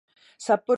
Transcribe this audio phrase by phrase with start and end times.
[0.37, 0.65] 札幌市東区